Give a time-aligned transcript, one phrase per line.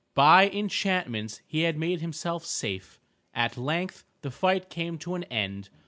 [0.15, 2.99] By enchantments he had made himself safe.
[3.35, 5.69] At length the fight came to an end.